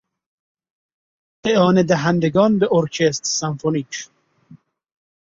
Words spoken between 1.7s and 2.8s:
دهندگان به